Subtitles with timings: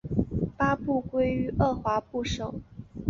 [0.57, 2.55] 八部归于二划部首。